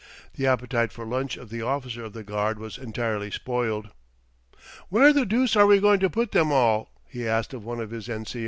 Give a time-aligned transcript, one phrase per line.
[0.33, 3.89] The appetite for lunch of the officer of the guard was entirely spoiled.
[4.89, 7.91] "Where the deuce are we going to put them all," he asked of one of
[7.91, 8.39] his N.C.O.'